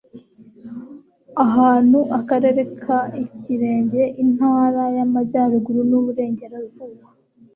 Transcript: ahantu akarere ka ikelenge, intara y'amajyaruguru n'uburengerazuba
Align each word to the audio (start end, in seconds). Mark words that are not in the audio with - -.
ahantu 1.45 1.99
akarere 2.19 2.61
ka 2.81 2.99
ikelenge, 3.23 4.01
intara 4.23 4.83
y'amajyaruguru 4.95 5.79
n'uburengerazuba 5.89 7.05